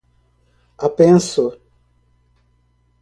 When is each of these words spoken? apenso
apenso 0.87 1.45